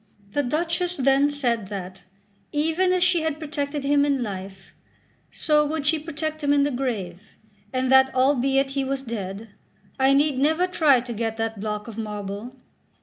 [0.31, 2.05] The Duchess then said that,
[2.51, 4.73] even as she had protected him in life,
[5.31, 7.37] so would she protect him in the grave,
[7.71, 9.49] and that albeit he was dead,
[9.99, 12.55] I need never try to get that block of marble.